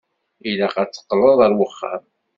[0.49, 2.03] Ilaq ad teqqleḍ ar wexxam.